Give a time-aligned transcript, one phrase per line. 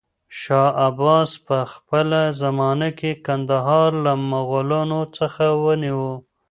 [0.39, 6.09] شاه عباس په خپله زمانه کې کندهار له مغلانو څخه ونيو.